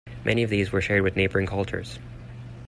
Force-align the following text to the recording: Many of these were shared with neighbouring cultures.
Many 0.25 0.41
of 0.41 0.49
these 0.49 0.71
were 0.71 0.81
shared 0.81 1.03
with 1.03 1.15
neighbouring 1.15 1.45
cultures. 1.45 1.99